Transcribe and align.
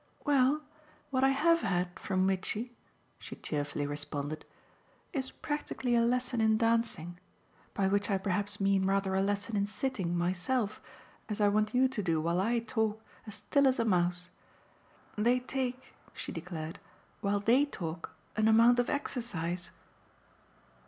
"Well, 0.25 0.63
what 1.11 1.23
I 1.23 1.29
HAVE 1.29 1.59
had 1.61 1.99
from 1.99 2.25
Mitchy," 2.25 2.73
she 3.19 3.35
cheerfully 3.35 3.85
responded, 3.85 4.45
"is 5.13 5.29
practically 5.29 5.93
a 5.93 6.01
lesson 6.01 6.41
in 6.41 6.57
dancing: 6.57 7.19
by 7.75 7.87
which 7.87 8.09
I 8.09 8.17
perhaps 8.17 8.59
mean 8.59 8.87
rather 8.87 9.13
a 9.13 9.21
lesson 9.21 9.55
in 9.55 9.67
sitting, 9.67 10.17
myself, 10.17 10.81
as 11.29 11.39
I 11.39 11.49
want 11.49 11.75
you 11.75 11.87
to 11.89 12.01
do 12.01 12.19
while 12.19 12.39
I 12.41 12.57
talk, 12.57 13.03
as 13.27 13.35
still 13.35 13.67
as 13.67 13.77
a 13.77 13.85
mouse. 13.85 14.31
They 15.19 15.39
take," 15.39 15.93
she 16.13 16.31
declared, 16.31 16.79
"while 17.19 17.39
THEY 17.39 17.65
talk, 17.65 18.15
an 18.35 18.47
amount 18.47 18.79
of 18.79 18.89
exercise!" 18.89 19.69